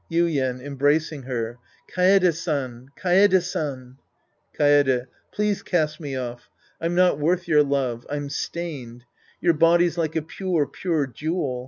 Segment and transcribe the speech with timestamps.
[0.11, 1.59] Yuien {embracing her).
[1.95, 3.97] Kaede San, Kaede San.
[4.57, 5.05] Kaede.
[5.31, 6.49] Please cast me off.
[6.81, 8.07] I'm not worth your love.
[8.09, 9.03] I'm stained.
[9.41, 11.59] Your body's like a pure, pure Jewel.